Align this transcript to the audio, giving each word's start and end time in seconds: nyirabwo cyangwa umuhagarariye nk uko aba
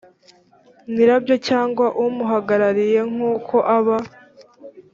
nyirabwo 0.93 1.33
cyangwa 1.47 1.85
umuhagarariye 2.03 2.99
nk 3.11 3.19
uko 3.33 3.55
aba 3.77 3.97